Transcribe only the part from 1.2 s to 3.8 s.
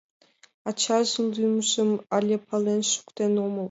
лӱмжым але пален шуктен омыл.